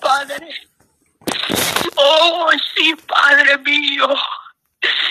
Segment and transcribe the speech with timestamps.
[0.00, 0.48] Padre.
[1.96, 4.08] Oh, sí, Padre mío.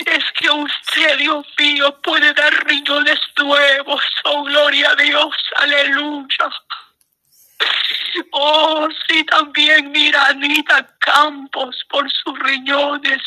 [0.06, 4.04] Es que usted, Dios mío, puede dar riñones nuevos.
[4.26, 5.36] Oh, gloria a Dios.
[5.58, 6.50] Aleluya.
[8.32, 13.22] Oh, sí, también mira Anita Campos por sus riñones.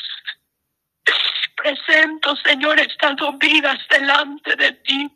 [1.56, 5.10] Presento, Señor, estas dos vidas delante de ti.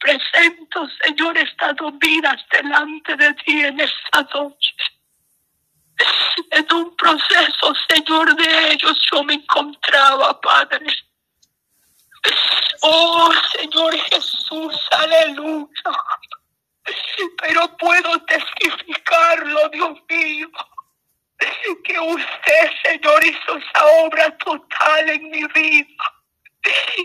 [0.00, 4.74] Presento, Señor, estas dos vidas delante de ti en esta noche.
[6.50, 10.86] En un proceso, Señor, de ellos yo me encontraba, Padre.
[12.80, 15.68] Oh, Señor Jesús, aleluya.
[17.42, 20.50] Pero puedo testificarlo, Dios mío,
[21.84, 26.04] que usted, Señor, hizo esa obra total en mi vida.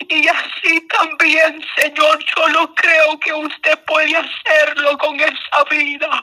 [0.10, 6.22] Y así también, Señor, yo lo creo que usted puede hacerlo con esa vida.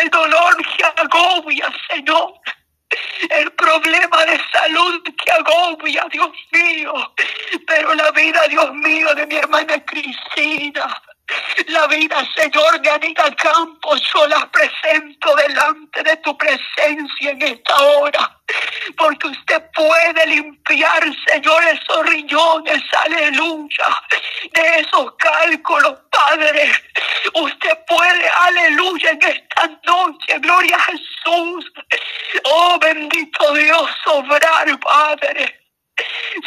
[0.00, 2.34] El dolor que agobia, Señor.
[3.30, 7.14] El problema de salud que agobia, Dios mío.
[7.66, 11.02] Pero la vida, Dios mío, de mi hermana Cristina
[11.68, 17.76] la vida, Señor, de Anita Campos, yo la presento delante de tu presencia en esta
[17.76, 18.34] hora.
[18.96, 23.86] Porque usted puede limpiar, Señor, esos riñones, aleluya,
[24.54, 26.72] de esos cálculos, Padre.
[27.34, 31.72] Usted puede, aleluya, en esta noche, gloria a Jesús.
[32.44, 35.57] Oh, bendito Dios, obrar, Padre.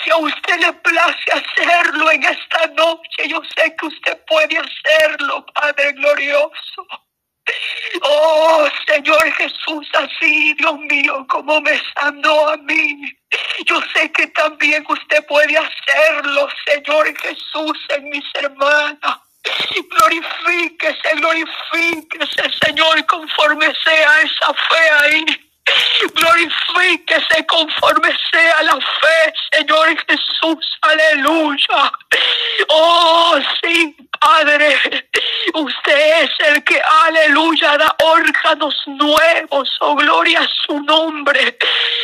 [0.03, 5.45] Si a usted le place hacerlo en esta noche, yo sé que usted puede hacerlo,
[5.53, 6.87] Padre glorioso.
[8.03, 13.01] Oh Señor Jesús, así, Dios mío, como me sanó a mí.
[13.65, 19.17] Yo sé que también usted puede hacerlo, Señor Jesús, en mis hermanas.
[19.89, 25.50] Glorifíquese, glorifíquese, Señor, conforme sea esa fe ahí.
[26.13, 30.77] Glorifíquese conforme sea la fe, Señor Jesús.
[30.81, 31.91] Aleluya.
[32.69, 34.77] Oh, sí, Padre.
[35.53, 39.69] Usted es el que, aleluya, da órganos nuevos.
[39.81, 41.57] Oh, gloria a su nombre.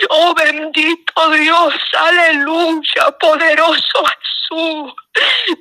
[0.09, 1.73] Oh, bendito Dios.
[1.97, 3.11] Aleluya.
[3.19, 4.93] Poderoso Jesús.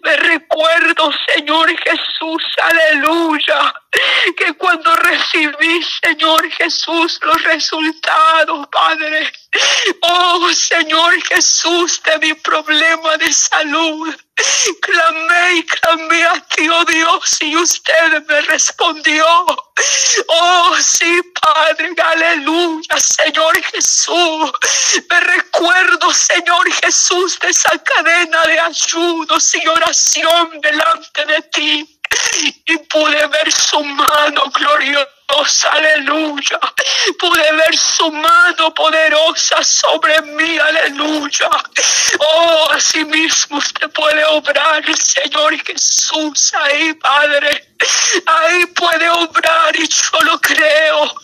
[0.03, 3.75] Me recuerdo, Señor Jesús, aleluya,
[4.37, 9.33] que cuando recibí, Señor Jesús, los resultados, Padre,
[10.01, 14.15] oh Señor Jesús, de mi problema de salud,
[14.81, 19.27] clamé y clamé a ti, oh Dios, y usted me respondió.
[20.29, 24.53] Oh, sí, Padre, aleluya, Señor Jesús.
[25.09, 32.01] Me recuerdo, Señor Jesús, de esa cadena de ayunos y oración delante de ti.
[32.67, 35.16] Y pude ver su mano gloriosa
[35.71, 36.61] aleluya.
[37.19, 41.51] Pude ver su mano poderosa sobre mí, aleluya.
[42.19, 47.69] Oh, así mismo usted puede obrar, Señor Jesús, ahí, Padre.
[48.27, 51.15] Ahí puede obrar y yo lo creo,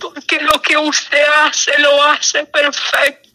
[0.00, 3.29] porque lo que usted hace lo hace perfecto.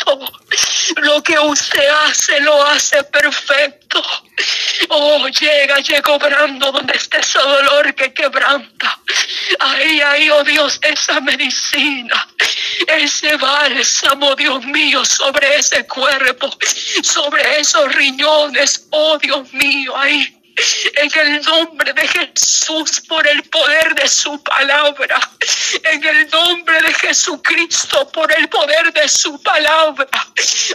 [0.97, 4.01] Lo que usted hace lo hace perfecto.
[4.89, 8.99] Oh, llega, llega obrando donde esté ese dolor que quebranta.
[9.59, 12.27] Ahí, ahí, oh Dios, esa medicina,
[12.87, 16.49] ese bálsamo, Dios mío, sobre ese cuerpo,
[17.01, 20.34] sobre esos riñones, oh Dios mío, ahí
[20.95, 25.19] en el nombre de Jesús, por el poder de su palabra.
[25.91, 30.07] En el nombre de Jesucristo, por el poder de su palabra.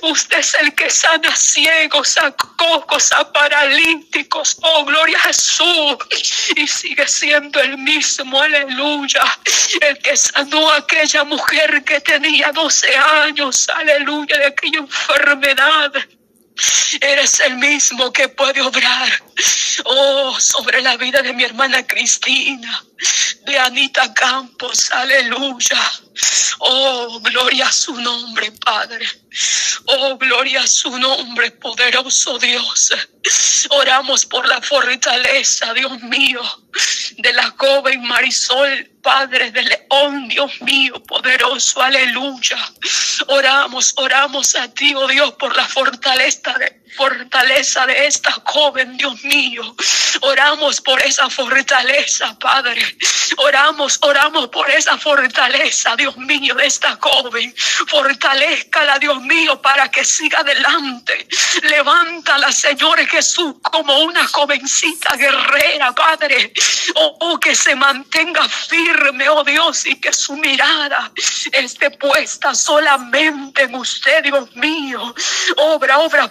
[0.02, 4.56] Usted es el que sana ciegos, a cocos, a paralíticos.
[4.62, 5.96] Oh, gloria a Jesús.
[6.56, 9.22] Y sigue siendo el mismo, aleluya.
[9.80, 15.92] El que sanó a aquella mujer que tenía 12 años, aleluya, de aquella enfermedad.
[17.00, 19.08] Eres el mismo que puede obrar.
[19.84, 22.84] Oh, sobre la vida de mi hermana Cristina,
[23.44, 25.92] de Anita Campos, aleluya.
[26.58, 29.06] Oh, gloria a su nombre, Padre.
[29.86, 32.92] Oh, gloria a su nombre, poderoso Dios.
[33.70, 36.42] Oramos por la fortaleza, Dios mío,
[37.18, 42.58] de la joven Marisol, Padre de León, Dios mío, poderoso, aleluya.
[43.28, 49.22] Oramos, oramos a ti, oh Dios, por la fortaleza de fortaleza de esta joven, Dios
[49.24, 49.74] mío.
[50.22, 52.82] Oramos por esa fortaleza, Padre.
[53.38, 57.54] Oramos, oramos por esa fortaleza, Dios mío, de esta joven.
[57.86, 61.26] Fortalezcala, Dios mío, para que siga adelante.
[61.62, 66.52] Levántala, Señor Jesús, como una jovencita guerrera, Padre.
[66.94, 71.12] Oh, oh, que se mantenga firme, oh Dios, y que su mirada
[71.52, 75.14] esté puesta solamente en usted, Dios mío.
[75.56, 76.28] Obra, obra,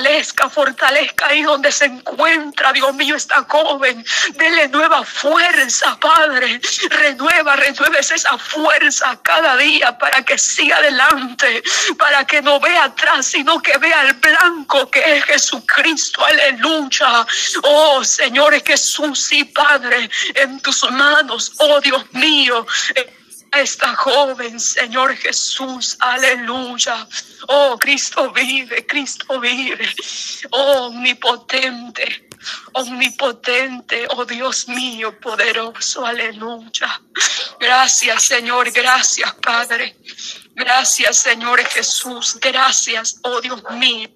[0.00, 4.04] fortalezca, fortalezca ahí donde se encuentra, Dios mío, esta joven.
[4.34, 6.60] Dele nueva fuerza, Padre.
[6.88, 11.62] Renueva, renueves esa fuerza cada día para que siga adelante,
[11.98, 16.24] para que no vea atrás, sino que vea el blanco que es Jesucristo.
[16.24, 17.26] Aleluya.
[17.62, 22.66] Oh, Señor Jesús, sí, Padre, en tus manos, oh Dios mío
[23.52, 27.06] esta joven, Señor Jesús, aleluya.
[27.48, 29.88] Oh, Cristo vive, Cristo vive.
[30.50, 32.28] Oh, omnipotente,
[32.72, 37.00] omnipotente, oh Dios mío, poderoso, aleluya.
[37.58, 39.96] Gracias, Señor, gracias, Padre.
[40.54, 44.08] Gracias, Señor Jesús, gracias, oh Dios mío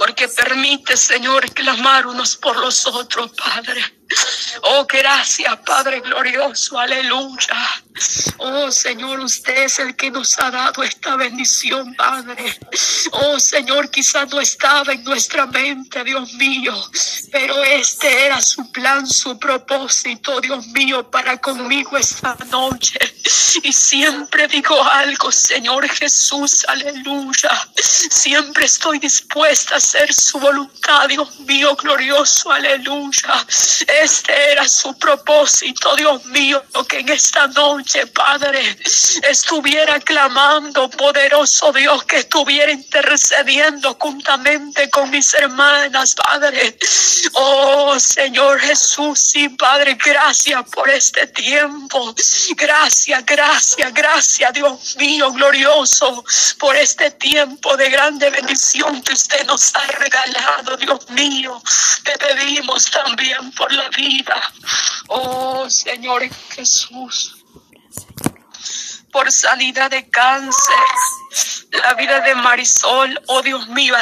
[0.00, 3.99] porque permite, Señor, clamar unos por los otros, Padre.
[4.62, 7.82] Oh, gracias, Padre glorioso, aleluya.
[8.38, 12.58] Oh, Señor, usted es el que nos ha dado esta bendición, Padre.
[13.12, 16.74] Oh, Señor, quizás no estaba en nuestra mente, Dios mío,
[17.30, 22.98] pero este era su plan, su propósito, Dios mío, para conmigo esta noche.
[23.62, 27.68] Y siempre digo algo, Señor Jesús, aleluya.
[27.76, 33.46] Siempre estoy dispuesta a hacer su voluntad, Dios mío, glorioso, aleluya.
[34.02, 38.78] Este era su propósito, Dios mío, que en esta noche, Padre,
[39.28, 46.78] estuviera clamando, poderoso Dios, que estuviera intercediendo juntamente con mis hermanas, Padre.
[47.34, 52.14] Oh, Señor Jesús, sí, Padre, gracias por este tiempo.
[52.56, 56.24] Gracias, gracias, gracias, Dios mío, glorioso,
[56.58, 61.62] por este tiempo de grande bendición que usted nos ha regalado, Dios mío.
[62.02, 64.52] Te pedimos también por la vida.
[65.08, 66.22] Oh Señor
[66.54, 67.36] Jesús.
[69.12, 70.74] Por sanidad de cáncer,
[71.72, 73.96] la vida de Marisol, oh Dios mío,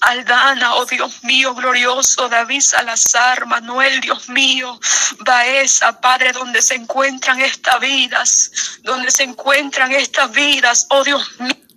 [0.00, 4.80] Aldana, oh Dios mío, glorioso, David Salazar, Manuel, Dios mío,
[5.20, 8.50] Baeza, Padre, donde se encuentran estas vidas,
[8.82, 11.67] donde se encuentran estas vidas, oh Dios mío.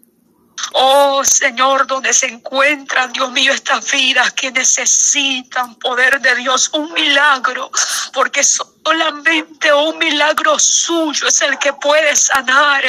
[0.73, 6.91] Oh Señor, donde se encuentran, Dios mío, estas vidas que necesitan poder de Dios, un
[6.93, 7.69] milagro,
[8.13, 12.83] porque solamente un milagro suyo es el que puede sanar,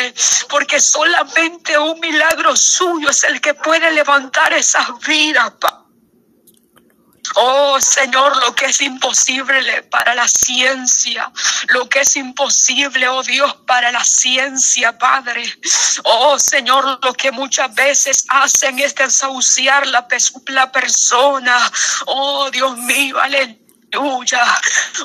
[0.49, 5.53] porque solamente un milagro suyo es el que puede levantar esas vidas.
[7.45, 11.33] Oh Señor, lo que es imposible para la ciencia,
[11.71, 15.43] lo que es imposible, oh Dios, para la ciencia, Padre.
[16.05, 20.07] Oh Señor, lo que muchas veces hacen es desahuciar la,
[20.71, 21.59] persona.
[22.07, 23.62] Oh Dios mío, aleluya
[23.93, 24.43] Aleluya.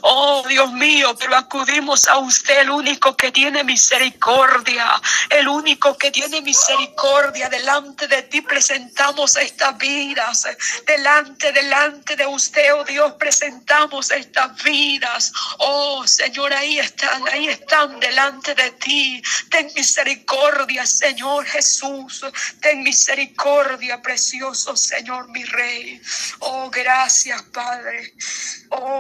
[0.02, 6.12] Oh Dios mío, pero acudimos a usted, el único que tiene misericordia, el único que
[6.12, 7.50] tiene misericordia.
[7.50, 10.48] Delante de ti presentamos estas vidas.
[10.86, 15.34] Delante, delante de usted, oh Dios, presentamos estas vidas.
[15.60, 19.22] Oh Señor, ahí están, ahí están delante de ti.
[19.50, 22.26] Ten misericordia, Señor Jesús.
[22.62, 26.02] Ten misericordia, precioso Señor, mi Rey.
[26.40, 28.14] Oh, gracias, Padre.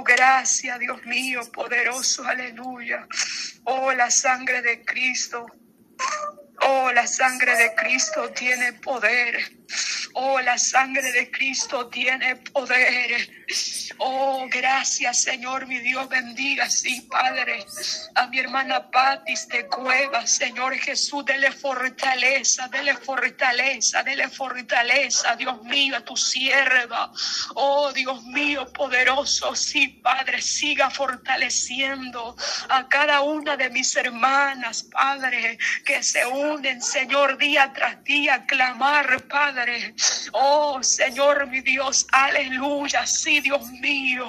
[0.03, 3.07] Gracias, Dios mío, poderoso, aleluya.
[3.63, 5.45] Oh, la sangre de Cristo.
[6.61, 9.56] Oh, la sangre de Cristo tiene poder.
[10.13, 13.29] Oh, la sangre de Cristo tiene poder.
[13.99, 17.65] Oh, gracias, Señor, mi Dios bendiga, sí, Padre.
[18.15, 25.63] A mi hermana Patis de Cueva, Señor Jesús, dele fortaleza, dele fortaleza, dele fortaleza, Dios
[25.63, 27.11] mío, a tu sierva.
[27.55, 32.35] Oh, Dios mío, poderoso, sí, Padre, siga fortaleciendo
[32.69, 38.45] a cada una de mis hermanas, Padre, que se unen, Señor, día tras día a
[38.45, 39.56] clamar, Padre.
[40.33, 44.25] Oh, Señor, mi Dios, aleluya, sí, Dios mío.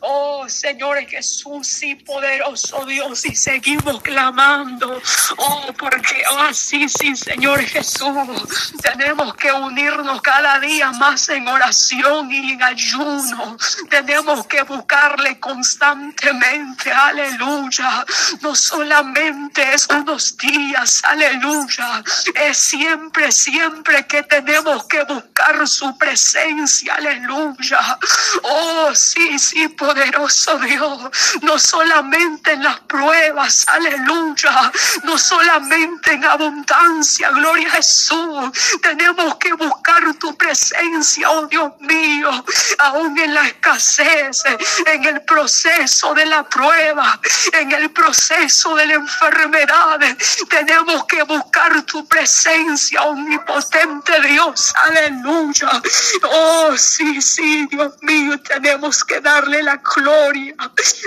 [0.00, 5.00] Oh, Señor Jesús, sí, poderoso Dios, y seguimos clamando.
[5.38, 12.30] Oh, porque, oh, sí, sí, Señor Jesús, tenemos que unirnos cada día más en oración
[12.30, 13.56] y en ayuno.
[13.88, 18.04] Tenemos que buscarle constantemente, aleluya.
[18.42, 22.04] No solamente es unos días, aleluya.
[22.34, 27.98] Es siempre, siempre que tenemos que buscar su presencia, aleluya.
[28.42, 34.72] Oh, sí, sí, poderoso Dios, no solamente en las pruebas, aleluya,
[35.04, 38.50] no solamente en abundancia, gloria a Jesús,
[38.82, 42.44] tenemos que buscar tu presencia, oh Dios mío,
[42.78, 44.42] aún en la escasez,
[44.86, 47.20] en el proceso de la prueba,
[47.52, 50.00] en el proceso de la enfermedad,
[50.48, 55.82] tenemos que buscar tu presencia, omnipotente Dios, aleluya.
[56.22, 60.54] Oh, sí, sí, Dios mío, tenemos que darle la gloria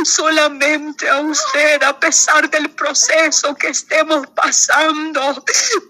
[0.04, 5.44] solamente a usted, a pesar del proceso que estemos pasando,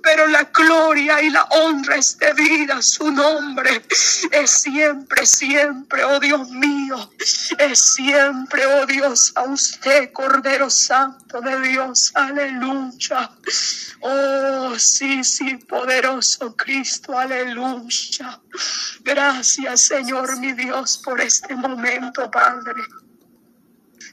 [0.03, 3.83] pero la gloria y la honra es debida su nombre,
[4.31, 7.11] es siempre, siempre, oh Dios mío,
[7.57, 13.31] es siempre, oh Dios, a usted, Cordero Santo de Dios, aleluya.
[14.01, 17.48] Oh, sí, sí, poderoso Cristo, aleluya.
[19.01, 22.81] Gracias, Señor, mi Dios, por este momento, Padre.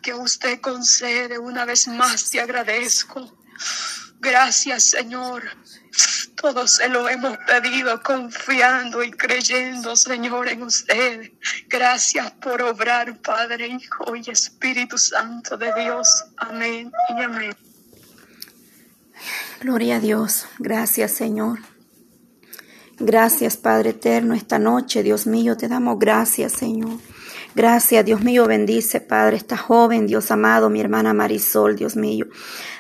[0.02, 3.36] Que usted concede una vez más, te agradezco.
[4.20, 5.42] Gracias, Señor.
[6.36, 11.32] Todo se lo hemos pedido confiando y creyendo, Señor, en usted.
[11.68, 16.08] Gracias por obrar, Padre, Hijo y Espíritu Santo de Dios.
[16.36, 17.56] Amén y amén.
[19.60, 20.46] Gloria a Dios.
[20.58, 21.60] Gracias, Señor.
[22.98, 26.98] Gracias, Padre eterno, esta noche, Dios mío, te damos gracias, Señor.
[27.54, 32.26] Gracias, Dios mío, bendice, Padre, esta joven, Dios amado, mi hermana Marisol, Dios mío.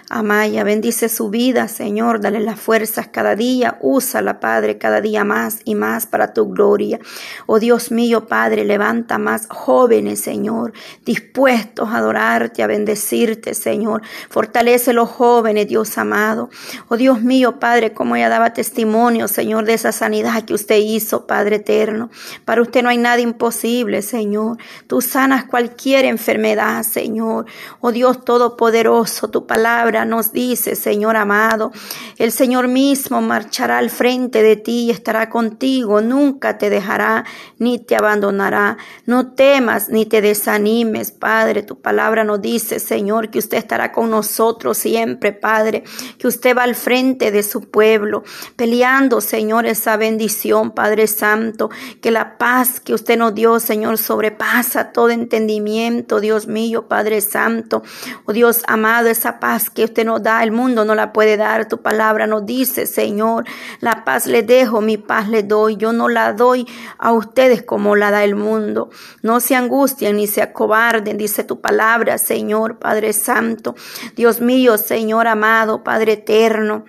[0.08, 5.58] Amaya, bendice su vida, Señor, dale las fuerzas cada día, úsala, Padre, cada día más
[5.64, 7.00] y más para tu gloria.
[7.46, 10.72] Oh Dios mío, Padre, levanta más jóvenes, Señor,
[11.04, 14.02] dispuestos a adorarte, a bendecirte, Señor.
[14.30, 16.50] Fortalece los jóvenes, Dios amado.
[16.86, 21.26] Oh Dios mío, Padre, como ella daba testimonio, Señor, de esa sanidad que usted hizo,
[21.26, 22.10] Padre eterno.
[22.44, 24.58] Para usted no hay nada imposible, Señor.
[24.86, 27.46] Tú sanas cualquier enfermedad, Señor.
[27.80, 31.72] Oh Dios Todopoderoso, tu palabra nos dice, Señor amado,
[32.18, 37.24] el Señor mismo marchará al frente de ti y estará contigo, nunca te dejará
[37.58, 38.76] ni te abandonará.
[39.06, 41.62] No temas ni te desanimes, Padre.
[41.62, 45.84] Tu palabra nos dice, Señor, que usted estará con nosotros siempre, Padre,
[46.18, 48.24] que usted va al frente de su pueblo,
[48.56, 54.92] peleando, Señor, esa bendición, Padre Santo, que la paz que usted nos dio, Señor, sobrepasa
[54.92, 57.82] todo entendimiento, Dios mío, Padre Santo.
[58.24, 61.66] Oh Dios amado, esa paz que usted nos da, el mundo no la puede dar.
[61.68, 63.44] Tu palabra nos dice, Señor,
[63.80, 65.76] la paz le dejo, mi paz le doy.
[65.76, 66.66] Yo no la doy
[66.98, 68.90] a ustedes como la da el mundo.
[69.22, 73.74] No se angustien ni se acobarden, dice tu palabra, Señor, Padre Santo.
[74.14, 76.84] Dios mío, Señor amado, Padre eterno.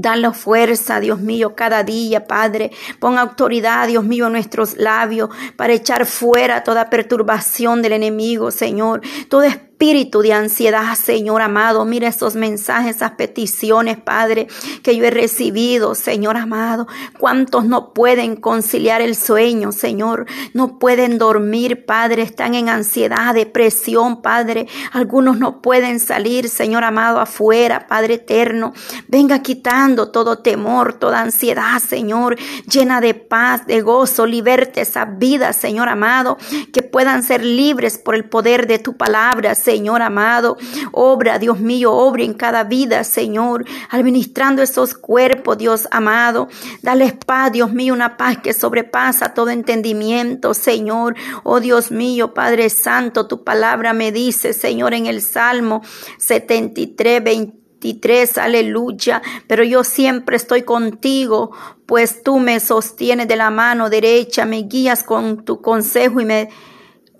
[0.00, 2.70] Dale fuerza, Dios mío, cada día, Padre.
[3.00, 9.00] Pon autoridad, Dios mío, en nuestros labios para echar fuera toda perturbación del enemigo, Señor.
[9.28, 9.42] Todo
[9.78, 11.84] de ansiedad, Señor amado.
[11.84, 14.48] Mira estos mensajes, esas peticiones, Padre,
[14.82, 16.88] que yo he recibido, Señor amado.
[17.18, 20.26] ¿Cuántos no pueden conciliar el sueño, Señor?
[20.52, 22.22] No pueden dormir, Padre.
[22.22, 24.66] Están en ansiedad, depresión, Padre.
[24.92, 28.72] Algunos no pueden salir, Señor amado, afuera, Padre eterno.
[29.06, 32.36] Venga quitando todo temor, toda ansiedad, Señor.
[32.70, 34.26] Llena de paz, de gozo.
[34.26, 36.36] Liberte esa vida, Señor amado.
[36.72, 39.67] Que puedan ser libres por el poder de tu palabra, Señor
[40.02, 40.56] amado.
[40.92, 46.48] Obra, Dios mío, obra en cada vida, Señor, administrando esos cuerpos, Dios amado.
[46.82, 51.14] Dale paz, Dios mío, una paz que sobrepasa todo entendimiento, Señor.
[51.44, 55.82] Oh Dios mío, Padre Santo, tu palabra me dice, Señor, en el Salmo
[56.18, 61.52] 73, 23, aleluya, pero yo siempre estoy contigo,
[61.86, 66.48] pues tú me sostienes de la mano derecha, me guías con tu consejo y me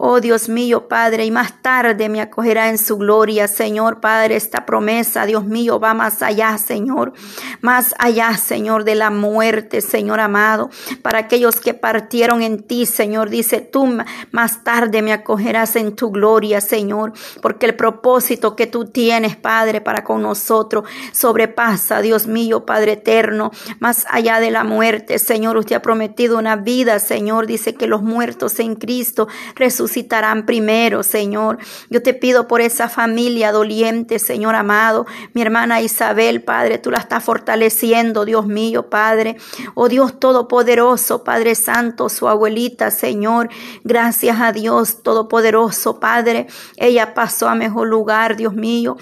[0.01, 4.65] Oh Dios mío, Padre, y más tarde me acogerá en su gloria, Señor, Padre, esta
[4.65, 7.15] promesa, Dios mío, va más allá, Señor,
[7.63, 10.71] más allá, Señor, de la muerte, Señor amado,
[11.03, 13.99] para aquellos que partieron en ti, Señor, dice tú,
[14.31, 17.13] más tarde me acogerás en tu gloria, Señor,
[17.43, 23.51] porque el propósito que tú tienes, Padre, para con nosotros sobrepasa, Dios mío, Padre eterno,
[23.81, 28.01] más allá de la muerte, Señor, usted ha prometido una vida, Señor, dice que los
[28.01, 29.27] muertos en Cristo
[29.57, 31.59] resucitan resucitarán primero, Señor.
[31.89, 35.07] Yo te pido por esa familia doliente, Señor amado.
[35.33, 39.39] Mi hermana Isabel, Padre, tú la estás fortaleciendo, Dios mío, Padre.
[39.75, 43.49] Oh Dios Todopoderoso, Padre Santo, su abuelita, Señor.
[43.83, 46.49] Gracias a Dios Todopoderoso, Padre.
[46.77, 48.99] Ella pasó a mejor lugar, Dios mío.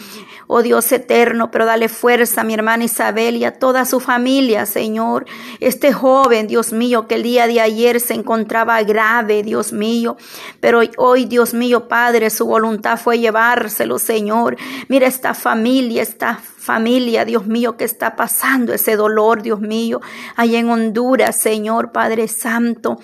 [0.47, 4.67] Oh Dios eterno, pero dale fuerza a mi hermana Isabel y a toda su familia,
[4.67, 5.27] Señor.
[5.61, 10.17] Este joven, Dios mío, que el día de ayer se encontraba grave, Dios mío,
[10.61, 14.57] pero hoy, Dios mío, Padre, su voluntad fue llevárselo, Señor.
[14.89, 20.01] Mira esta familia, esta familia, Dios mío, que está pasando ese dolor, Dios mío,
[20.35, 22.99] allá en Honduras, Señor, Padre Santo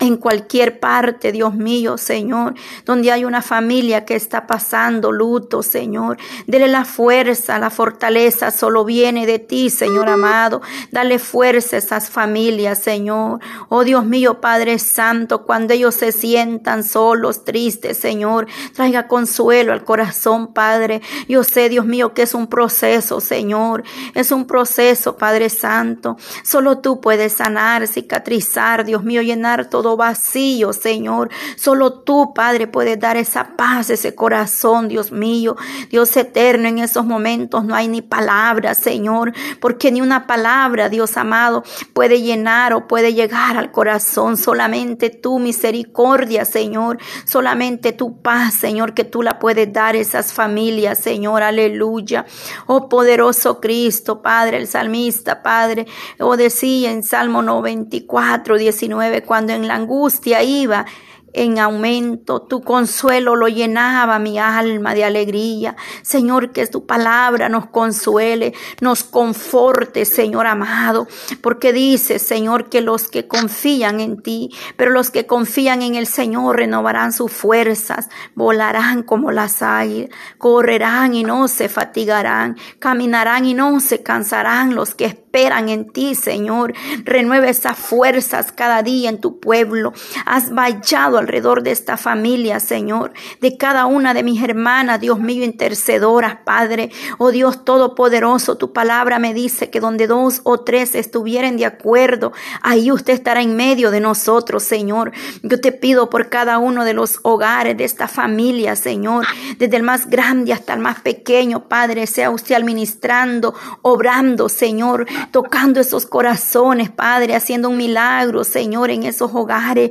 [0.00, 6.16] en cualquier parte, Dios mío, Señor, donde hay una familia que está pasando luto, Señor.
[6.46, 10.62] Dele la fuerza, la fortaleza, solo viene de ti, Señor amado.
[10.90, 13.40] Dale fuerza a esas familias, Señor.
[13.68, 19.84] Oh Dios mío, Padre Santo, cuando ellos se sientan solos, tristes, Señor, traiga consuelo al
[19.84, 21.02] corazón, Padre.
[21.28, 23.84] Yo sé, Dios mío, que es un proceso, Señor.
[24.14, 26.16] Es un proceso, Padre Santo.
[26.42, 31.30] Solo tú puedes sanar, cicatrizar, Dios mío, llenar todo vacío, Señor.
[31.56, 35.56] Solo tú, Padre, puedes dar esa paz, ese corazón, Dios mío.
[35.90, 41.16] Dios eterno, en esos momentos no hay ni palabras, Señor, porque ni una palabra, Dios
[41.16, 44.36] amado, puede llenar o puede llegar al corazón.
[44.36, 46.98] Solamente tu misericordia, Señor.
[47.24, 51.42] Solamente tu paz, Señor, que tú la puedes dar a esas familias, Señor.
[51.42, 52.24] Aleluya.
[52.66, 55.86] Oh poderoso Cristo, Padre, el salmista, Padre,
[56.18, 60.84] o oh, decía en Salmo 94, 19, cuando en la angustia iba
[61.32, 65.76] en aumento, tu consuelo lo llenaba mi alma de alegría.
[66.02, 71.06] Señor, que tu palabra nos consuele, nos conforte, Señor amado,
[71.40, 76.06] porque dice, Señor, que los que confían en ti, pero los que confían en el
[76.06, 83.54] Señor renovarán sus fuerzas, volarán como las águilas, correrán y no se fatigarán, caminarán y
[83.54, 86.74] no se cansarán los que esperan en ti, Señor.
[87.04, 89.92] Renueve esas fuerzas cada día en tu pueblo.
[90.26, 95.44] Has vallado alrededor de esta familia, Señor, de cada una de mis hermanas, Dios mío,
[95.44, 96.90] intercedoras, Padre.
[97.18, 102.32] Oh Dios Todopoderoso, tu palabra me dice que donde dos o tres estuvieren de acuerdo,
[102.62, 105.12] ahí usted estará en medio de nosotros, Señor.
[105.42, 109.26] Yo te pido por cada uno de los hogares de esta familia, Señor,
[109.58, 115.80] desde el más grande hasta el más pequeño, Padre, sea usted administrando, obrando, Señor, tocando
[115.80, 119.90] esos corazones, Padre, haciendo un milagro, Señor, en esos hogares.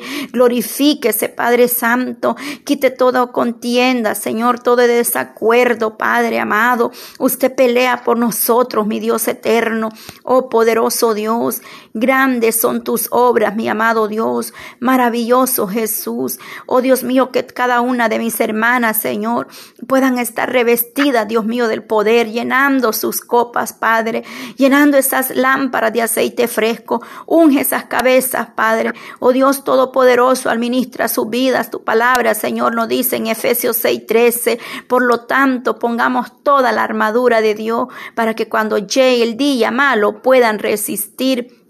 [1.29, 2.35] Padre Santo.
[2.63, 6.91] Quite toda contienda, Señor, todo desacuerdo, Padre amado.
[7.19, 9.89] Usted pelea por nosotros, mi Dios eterno.
[10.23, 11.61] Oh poderoso Dios,
[11.93, 14.53] grandes son tus obras, mi amado Dios.
[14.79, 16.39] Maravilloso Jesús.
[16.65, 19.48] Oh Dios mío, que cada una de mis hermanas, Señor,
[19.87, 24.24] puedan estar revestidas, Dios mío, del poder, llenando sus copas, Padre,
[24.57, 27.01] llenando esas lámparas de aceite fresco.
[27.25, 28.93] Unge esas cabezas, Padre.
[29.19, 31.69] Oh Dios Todopoderoso, administra sus vidas.
[31.69, 34.59] Tu palabra, Señor, nos dice en Efesios 6:13.
[34.87, 39.71] Por lo tanto, pongamos toda la armadura de Dios para que cuando llegue el día
[39.71, 41.60] malo puedan resistir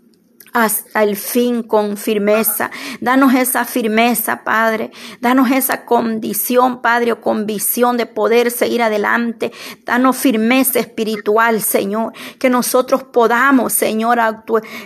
[0.53, 2.71] hasta el fin con firmeza.
[2.99, 4.91] Danos esa firmeza, Padre.
[5.19, 9.51] Danos esa condición, Padre, o convicción de poder seguir adelante.
[9.85, 12.13] Danos firmeza espiritual, Señor.
[12.39, 14.19] Que nosotros podamos, Señor,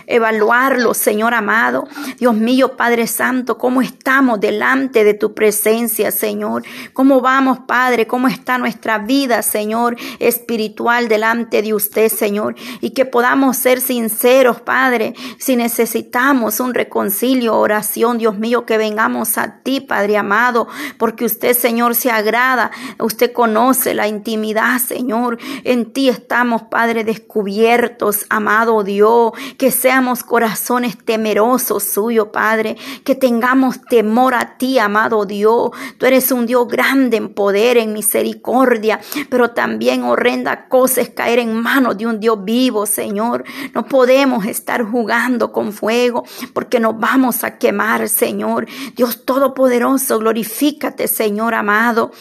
[0.06, 1.88] evaluarlo, Señor amado.
[2.18, 6.62] Dios mío, Padre Santo, cómo estamos delante de tu presencia, Señor.
[6.92, 12.54] Cómo vamos, Padre, cómo está nuestra vida, Señor, espiritual delante de usted, Señor.
[12.80, 19.38] Y que podamos ser sinceros, Padre, sin necesitamos un reconcilio, oración, Dios mío, que vengamos
[19.38, 25.38] a ti, Padre amado, porque usted, Señor, se agrada, usted conoce la intimidad, Señor.
[25.64, 33.80] En ti estamos, Padre, descubiertos, amado Dios, que seamos corazones temerosos suyo, Padre, que tengamos
[33.82, 35.70] temor a ti, amado Dios.
[35.98, 41.38] Tú eres un Dios grande en poder, en misericordia, pero también horrenda cosa es caer
[41.38, 43.44] en manos de un Dios vivo, Señor.
[43.74, 48.66] No podemos estar jugando con fuego, porque nos vamos a quemar, Señor.
[48.94, 52.12] Dios Todopoderoso, glorifícate, Señor amado.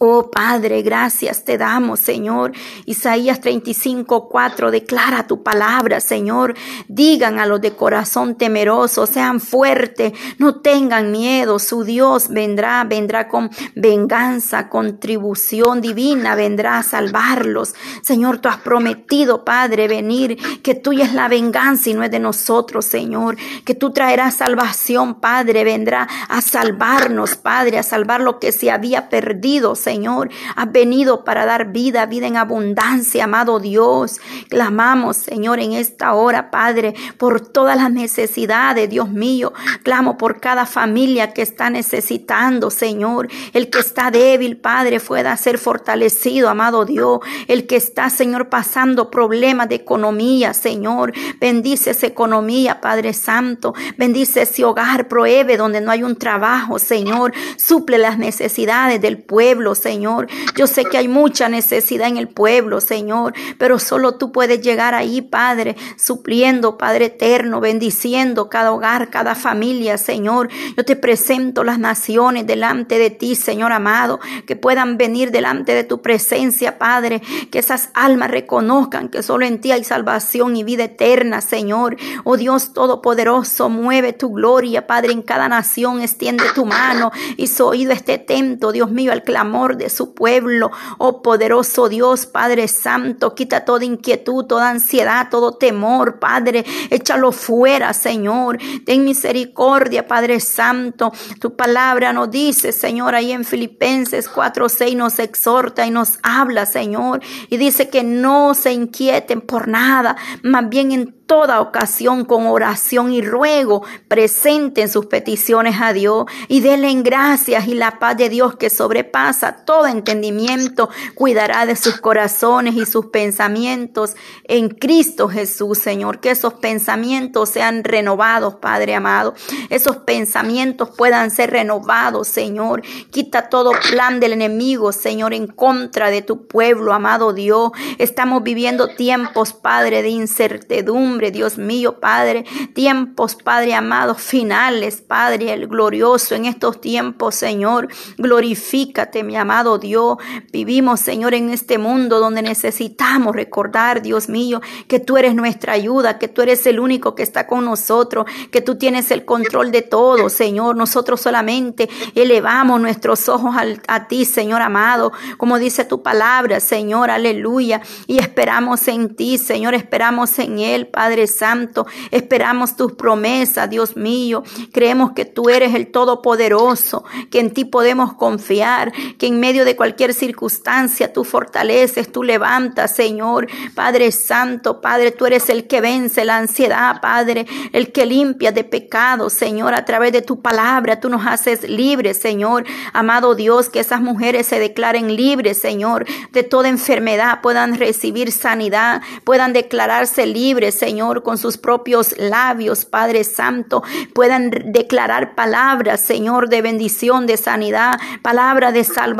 [0.00, 2.52] Oh Padre, gracias te damos, Señor.
[2.86, 6.54] Isaías 35, 4 declara tu palabra, Señor.
[6.86, 11.58] Digan a los de corazón temeroso, sean fuertes, no tengan miedo.
[11.58, 17.74] Su Dios vendrá, vendrá con venganza, contribución divina, vendrá a salvarlos.
[18.00, 22.20] Señor, tú has prometido, Padre, venir, que tuya es la venganza y no es de
[22.20, 23.36] nosotros, Señor.
[23.64, 29.08] Que tú traerás salvación, Padre, vendrá a salvarnos, Padre, a salvar lo que se había
[29.08, 30.28] perdido, Señor.
[30.54, 34.20] Has venido para dar vida, vida en abundancia, amado Dios.
[34.50, 39.54] Clamamos, Señor, en esta hora, Padre, por todas las necesidades, Dios mío.
[39.84, 43.28] Clamo por cada familia que está necesitando, Señor.
[43.54, 47.20] El que está débil, Padre, pueda ser fortalecido, amado Dios.
[47.46, 51.14] El que está, Señor, pasando problemas de economía, Señor.
[51.40, 53.72] Bendice esa economía, Padre Santo.
[53.96, 57.32] Bendice ese hogar, prohíbe donde no hay un trabajo, Señor.
[57.56, 60.28] Suple las necesidades del pueblo, Señor.
[60.56, 64.94] Yo sé que hay mucha necesidad en el pueblo, Señor, pero solo tú puedes llegar
[64.94, 70.48] ahí, Padre, supliendo, Padre eterno, bendiciendo cada hogar, cada familia, Señor.
[70.76, 75.84] Yo te presento las naciones delante de ti, Señor amado, que puedan venir delante de
[75.84, 80.84] tu presencia, Padre, que esas almas reconozcan que solo en ti hay salvación y vida
[80.84, 81.96] eterna, Señor.
[82.24, 87.64] Oh Dios Todopoderoso, mueve tu gloria, Padre, en cada nación, extiende tu mano y su
[87.64, 90.70] oído esté atento, Dios mío, al clamor de su pueblo.
[90.98, 97.92] Oh poderoso Dios, Padre Santo, quita toda inquietud, toda ansiedad, todo temor, Padre, échalo fuera,
[97.92, 98.58] Señor.
[98.84, 101.12] Ten misericordia, Padre Santo.
[101.40, 107.20] Tu palabra nos dice, Señor, ahí en Filipenses 4:6 nos exhorta y nos habla, Señor,
[107.48, 113.12] y dice que no se inquieten por nada, más bien en toda ocasión con oración
[113.12, 118.56] y ruego presenten sus peticiones a Dios y denle gracias y la paz de Dios
[118.56, 126.20] que sobrepasa todo entendimiento cuidará de sus corazones y sus pensamientos en Cristo Jesús, Señor.
[126.20, 129.34] Que esos pensamientos sean renovados, Padre amado.
[129.70, 132.82] Esos pensamientos puedan ser renovados, Señor.
[133.10, 137.72] Quita todo plan del enemigo, Señor, en contra de tu pueblo, amado Dios.
[137.98, 142.44] Estamos viviendo tiempos, Padre, de incertidumbre Dios mío, Padre,
[142.74, 149.47] tiempos, Padre amado, finales, Padre, el glorioso en estos tiempos, Señor, glorifícate, mi amado
[149.78, 150.18] Dios.
[150.52, 156.18] Vivimos, Señor, en este mundo donde necesitamos recordar, Dios mío, que tú eres nuestra ayuda,
[156.18, 159.82] que tú eres el único que está con nosotros, que tú tienes el control de
[159.82, 160.76] todo, Señor.
[160.76, 163.54] Nosotros solamente elevamos nuestros ojos
[163.86, 169.74] a ti, Señor amado, como dice tu palabra, Señor, aleluya, y esperamos en ti, Señor,
[169.74, 170.86] esperamos en Él.
[170.86, 171.86] Padre Santo.
[172.10, 174.42] Esperamos tus promesas, Dios mío.
[174.72, 179.76] Creemos que tú eres el Todopoderoso, que en ti podemos confiar, que en medio de
[179.76, 183.46] cualquier circunstancia tú fortaleces, tú levantas, Señor.
[183.74, 188.64] Padre Santo, Padre, tú eres el que vence la ansiedad, Padre, el que limpia de
[188.64, 191.00] pecado, Señor, a través de tu palabra.
[191.00, 192.64] Tú nos haces libres, Señor.
[192.92, 199.02] Amado Dios, que esas mujeres se declaren libres, Señor, de toda enfermedad, puedan recibir sanidad,
[199.24, 203.82] puedan declararse libres, Señor con sus propios labios, Padre Santo,
[204.14, 209.17] puedan declarar palabras, Señor, de bendición, de sanidad, palabra de salvación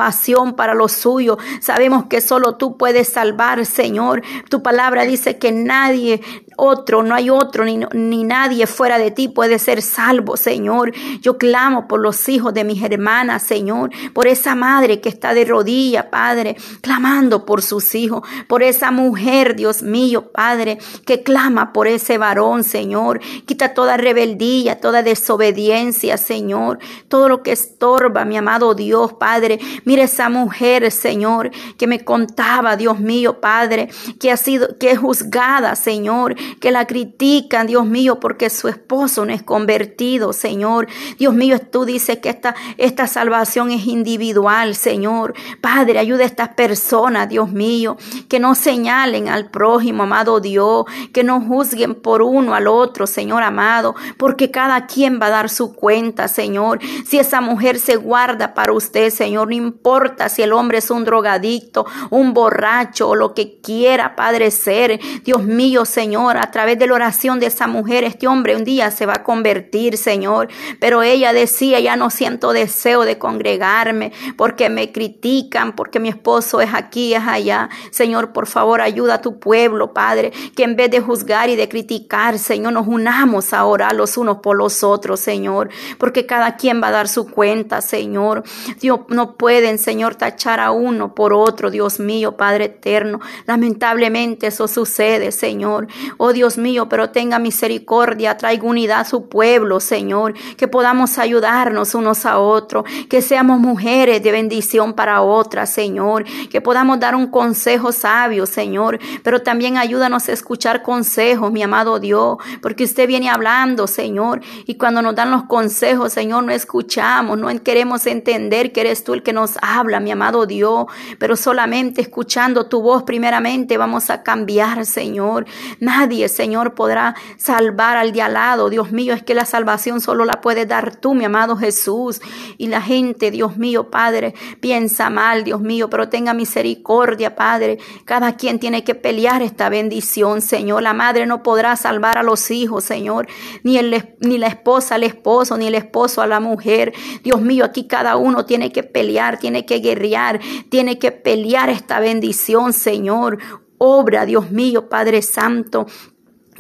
[0.57, 1.39] para los suyos.
[1.61, 4.23] Sabemos que solo tú puedes salvar, Señor.
[4.49, 6.21] Tu palabra dice que nadie
[6.57, 10.93] otro, no hay otro, ni, ni nadie fuera de ti puede ser salvo, Señor.
[11.21, 15.45] Yo clamo por los hijos de mis hermanas, Señor, por esa madre que está de
[15.45, 21.87] rodilla, Padre, clamando por sus hijos, por esa mujer, Dios mío, Padre, que clama por
[21.87, 23.21] ese varón, Señor.
[23.47, 29.61] Quita toda rebeldía, toda desobediencia, Señor, todo lo que estorba, mi amado Dios, Padre.
[29.89, 33.89] Mira esa mujer, Señor, que me contaba, Dios mío, Padre,
[34.21, 39.25] que ha sido, que es juzgada, Señor, que la critican, Dios mío, porque su esposo
[39.25, 40.89] no es convertido, Señor.
[41.19, 45.33] Dios mío, tú dices que esta, esta salvación es individual, Señor.
[45.63, 47.97] Padre, ayuda a estas personas, Dios mío,
[48.29, 53.43] que no señalen al prójimo, amado Dios, que no juzguen por uno al otro, Señor
[53.43, 56.79] amado, porque cada quien va a dar su cuenta, Señor.
[57.07, 61.05] Si esa mujer se guarda para usted, Señor, no importa si el hombre es un
[61.05, 64.99] drogadicto, un borracho o lo que quiera, Padre, ser.
[65.25, 68.91] Dios mío, Señor, a través de la oración de esa mujer, este hombre un día
[68.91, 70.49] se va a convertir, Señor.
[70.81, 76.61] Pero ella decía, ya no siento deseo de congregarme porque me critican, porque mi esposo
[76.61, 77.71] es aquí, es allá.
[77.93, 81.69] Señor, por favor, ayuda a tu pueblo, Padre, que en vez de juzgar y de
[81.69, 86.89] criticar, Señor, nos unamos ahora los unos por los otros, Señor, porque cada quien va
[86.89, 88.43] a dar su cuenta, Señor.
[88.81, 89.37] Dios, no
[89.77, 93.21] Señor, tachar a uno por otro, Dios mío, Padre eterno.
[93.45, 95.89] Lamentablemente eso sucede, Señor.
[96.17, 101.95] Oh, Dios mío, pero tenga misericordia, traiga unidad a su pueblo, Señor, que podamos ayudarnos
[101.95, 107.27] unos a otros, que seamos mujeres de bendición para otras, Señor, que podamos dar un
[107.27, 113.29] consejo sabio, Señor, pero también ayúdanos a escuchar consejos, mi amado Dios, porque usted viene
[113.29, 118.83] hablando, Señor, y cuando nos dan los consejos, Señor, no escuchamos, no queremos entender que
[118.83, 120.87] eres tú el que nos habla, mi amado Dios,
[121.19, 125.47] pero solamente escuchando tu voz primeramente vamos a cambiar, Señor.
[125.81, 128.71] Nadie, Señor, podrá salvar al de al lado.
[128.71, 132.21] Dios mío, es que la salvación solo la puedes dar tú, mi amado Jesús.
[132.57, 137.79] Y la gente, Dios mío, Padre, piensa mal, Dios mío, pero tenga misericordia, Padre.
[138.05, 140.83] Cada quien tiene que pelear esta bendición, Señor.
[140.83, 143.27] La madre no podrá salvar a los hijos, Señor,
[143.63, 146.93] ni, el, ni la esposa al esposo, ni el esposo a la mujer.
[147.23, 152.01] Dios mío, aquí cada uno tiene que pelear, tiene que guerrear, tiene que pelear esta
[152.01, 153.39] bendición, Señor.
[153.79, 155.87] Obra, Dios mío, Padre Santo.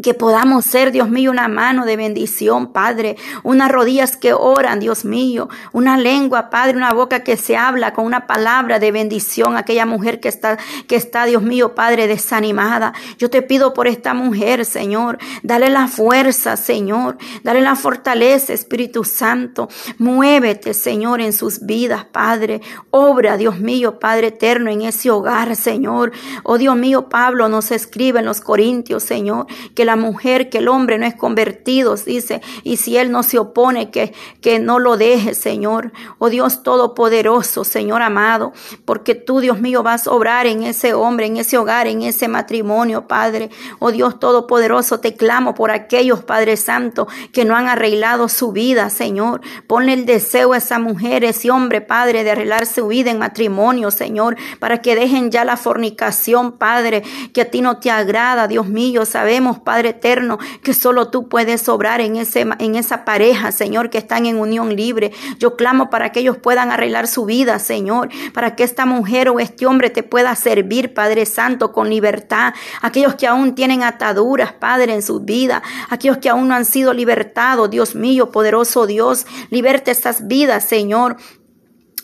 [0.02, 3.16] Que podamos ser, Dios mío, una mano de bendición, Padre.
[3.42, 5.48] Unas rodillas que oran, Dios mío.
[5.72, 9.56] Una lengua, Padre, una boca que se habla con una palabra de bendición.
[9.56, 12.92] Aquella mujer que está, que está, Dios mío, Padre, desanimada.
[13.18, 15.18] Yo te pido por esta mujer, Señor.
[15.42, 17.18] Dale la fuerza, Señor.
[17.42, 19.68] Dale la fortaleza, Espíritu Santo.
[19.98, 22.60] Muévete, Señor, en sus vidas, Padre.
[22.90, 26.12] Obra, Dios mío, Padre eterno, en ese hogar, Señor.
[26.44, 30.68] Oh, Dios mío, Pablo nos escribe en los Corintios, Señor, que la mujer, que el
[30.68, 34.98] hombre no es convertido, dice, y si él no se opone, que, que no lo
[34.98, 35.92] deje, Señor.
[36.18, 38.52] Oh Dios Todopoderoso, Señor amado,
[38.84, 42.28] porque tú, Dios mío, vas a obrar en ese hombre, en ese hogar, en ese
[42.28, 43.48] matrimonio, Padre.
[43.78, 48.90] Oh Dios Todopoderoso, te clamo por aquellos, Padre Santo, que no han arreglado su vida,
[48.90, 49.40] Señor.
[49.66, 53.90] Ponle el deseo a esa mujer, ese hombre, Padre, de arreglar su vida en matrimonio,
[53.90, 58.68] Señor, para que dejen ya la fornicación, Padre, que a ti no te agrada, Dios
[58.68, 59.06] mío.
[59.06, 63.90] Sabemos, Padre, Padre eterno, que solo tú puedes obrar en, ese, en esa pareja, Señor,
[63.90, 65.12] que están en unión libre.
[65.38, 69.38] Yo clamo para que ellos puedan arreglar su vida, Señor, para que esta mujer o
[69.38, 72.54] este hombre te pueda servir, Padre Santo, con libertad.
[72.82, 76.92] Aquellos que aún tienen ataduras, Padre, en su vida, aquellos que aún no han sido
[76.92, 81.18] libertados, Dios mío, poderoso Dios, liberte estas vidas, Señor.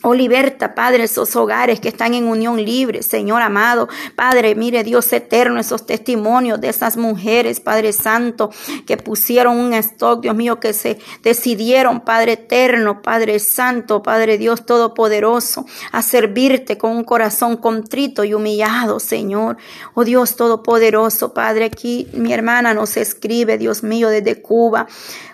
[0.07, 3.89] Oh, liberta, Padre, esos hogares que están en unión libre, Señor amado.
[4.15, 8.51] Padre, mire Dios eterno, esos testimonios de esas mujeres, Padre Santo,
[8.85, 14.67] que pusieron un stock, Dios mío, que se decidieron, Padre eterno, Padre Santo, Padre Dios
[14.67, 19.57] Todopoderoso, a servirte con un corazón contrito y humillado, Señor.
[19.95, 24.85] Oh Dios Todopoderoso, Padre, aquí mi hermana nos escribe, Dios mío, desde Cuba.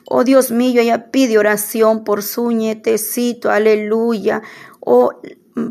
[0.08, 4.42] Oh Dios mío, ella pide oración por su nietecito, aleluya.
[4.80, 5.22] Oh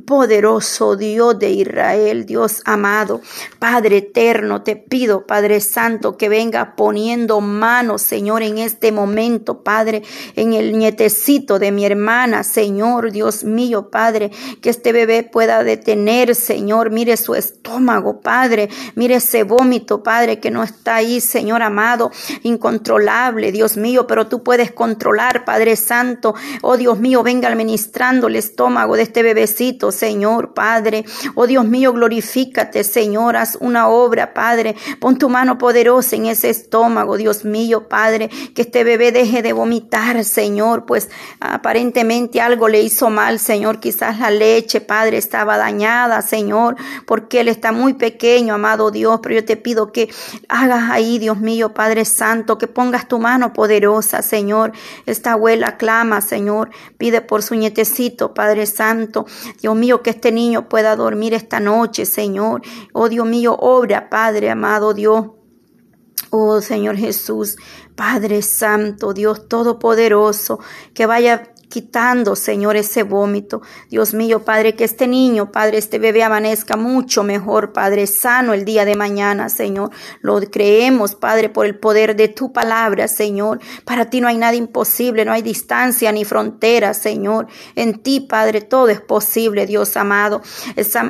[0.05, 3.23] Poderoso Dios de Israel, Dios amado,
[3.59, 10.03] Padre eterno, te pido, Padre Santo, que venga poniendo manos, Señor, en este momento, Padre,
[10.37, 16.35] en el nietecito de mi hermana, Señor, Dios mío, Padre, que este bebé pueda detener,
[16.35, 22.11] Señor, mire su estómago, Padre, mire ese vómito, Padre, que no está ahí, Señor amado,
[22.43, 28.37] incontrolable, Dios mío, pero tú puedes controlar, Padre Santo, oh Dios mío, venga administrando el
[28.37, 31.05] estómago de este bebecito Señor, Padre.
[31.35, 34.75] Oh Dios mío, glorifícate, Señor, haz una obra, Padre.
[35.01, 38.29] Pon tu mano poderosa en ese estómago, Dios mío, Padre.
[38.55, 41.09] Que este bebé deje de vomitar, Señor, pues
[41.41, 43.81] aparentemente algo le hizo mal, Señor.
[43.81, 49.21] Quizás la leche, Padre, estaba dañada, Señor, porque él está muy pequeño, amado Dios.
[49.23, 50.11] Pero yo te pido que
[50.49, 54.73] hagas ahí, Dios mío, Padre Santo, que pongas tu mano poderosa, Señor.
[55.07, 59.27] Esta abuela clama, Señor, pide por su nietecito, Padre Santo.
[59.61, 62.63] Dios mío, que este niño pueda dormir esta noche, Señor.
[62.93, 65.31] Oh Dios mío, obra, Padre amado Dios.
[66.31, 67.57] Oh Señor Jesús,
[67.97, 70.61] Padre Santo, Dios Todopoderoso,
[70.95, 73.63] que vaya quitando, Señor, ese vómito.
[73.89, 78.65] Dios mío, Padre, que este niño, Padre, este bebé amanezca mucho mejor, Padre, sano el
[78.65, 79.91] día de mañana, Señor.
[80.21, 83.61] Lo creemos, Padre, por el poder de tu palabra, Señor.
[83.85, 87.47] Para ti no hay nada imposible, no hay distancia ni frontera, Señor.
[87.77, 90.43] En ti, Padre, todo es posible, Dios amado.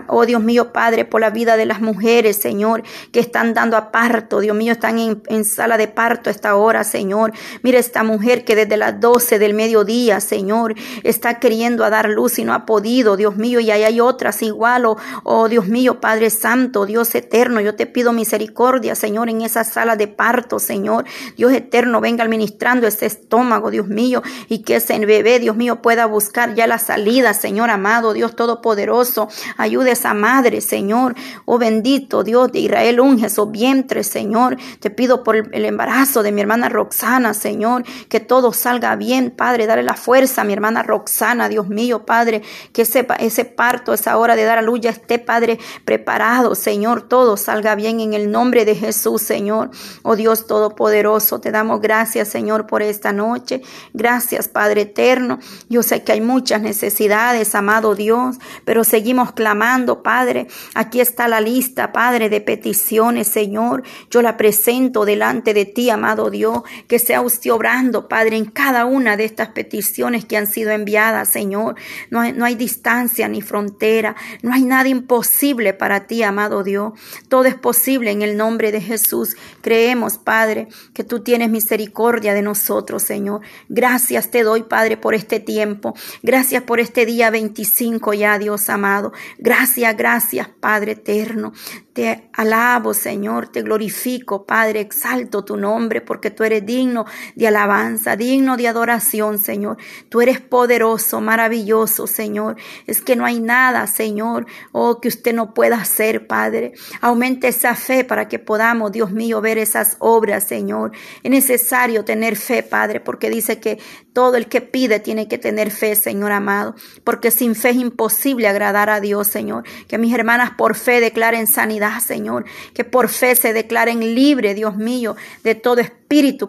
[0.08, 3.90] oh Dios mío, Padre, por la vida de las mujeres, Señor, que están dando a
[3.90, 7.32] parto, Dios mío, están en, en sala de parto a esta hora, Señor.
[7.62, 12.08] Mira esta mujer que desde las 12 del mediodía, Señor, Señor, está queriendo a dar
[12.08, 15.68] luz y no ha podido, Dios mío, y ahí hay otras igual, oh, oh Dios
[15.68, 20.58] mío, Padre Santo, Dios eterno, yo te pido misericordia, Señor, en esa sala de parto,
[20.58, 21.04] Señor,
[21.36, 26.06] Dios eterno, venga administrando ese estómago, Dios mío, y que ese bebé, Dios mío, pueda
[26.06, 32.24] buscar ya la salida, Señor amado, Dios todopoderoso, ayude a esa madre, Señor, oh bendito
[32.24, 36.68] Dios de Israel, unge su vientre, Señor, te pido por el embarazo de mi hermana
[36.68, 42.04] Roxana, Señor, que todo salga bien, Padre, dale la fuerza mi hermana Roxana, Dios mío,
[42.06, 46.54] Padre, que ese, ese parto, esa hora de dar a luz ya esté, Padre, preparado,
[46.54, 49.70] Señor, todo salga bien en el nombre de Jesús, Señor.
[50.02, 53.62] Oh Dios Todopoderoso, te damos gracias, Señor, por esta noche.
[53.92, 55.38] Gracias, Padre eterno.
[55.68, 60.46] Yo sé que hay muchas necesidades, amado Dios, pero seguimos clamando, Padre.
[60.74, 63.82] Aquí está la lista, Padre, de peticiones, Señor.
[64.10, 68.84] Yo la presento delante de ti, amado Dios, que sea usted obrando, Padre, en cada
[68.84, 71.74] una de estas peticiones que han sido enviadas, Señor.
[72.08, 76.92] No hay, no hay distancia ni frontera, no hay nada imposible para ti, amado Dios.
[77.28, 79.36] Todo es posible en el nombre de Jesús.
[79.60, 83.40] Creemos, Padre, que tú tienes misericordia de nosotros, Señor.
[83.68, 85.94] Gracias te doy, Padre, por este tiempo.
[86.22, 89.12] Gracias por este día 25 ya, Dios amado.
[89.38, 91.52] Gracias, gracias, Padre eterno.
[91.92, 98.14] Te alabo, Señor, te glorifico, Padre, exalto tu nombre porque tú eres digno de alabanza,
[98.14, 99.76] digno de adoración, Señor.
[100.22, 102.56] Eres poderoso, maravilloso, Señor.
[102.86, 106.72] Es que no hay nada, Señor, oh, que usted no pueda hacer, Padre.
[107.00, 110.92] Aumente esa fe para que podamos, Dios mío, ver esas obras, Señor.
[111.22, 113.78] Es necesario tener fe, Padre, porque dice que
[114.12, 118.48] todo el que pide tiene que tener fe, Señor amado, porque sin fe es imposible
[118.48, 119.64] agradar a Dios, Señor.
[119.88, 122.44] Que mis hermanas por fe declaren sanidad, Señor.
[122.74, 126.00] Que por fe se declaren libre, Dios mío, de todo espíritu